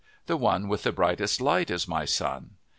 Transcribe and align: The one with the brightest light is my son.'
The 0.25 0.35
one 0.35 0.67
with 0.67 0.81
the 0.81 0.91
brightest 0.91 1.39
light 1.41 1.69
is 1.69 1.87
my 1.87 2.05
son.' 2.05 2.55